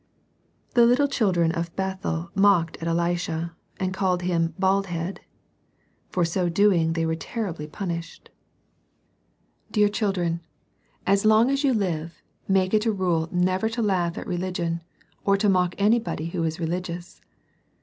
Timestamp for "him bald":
4.23-4.87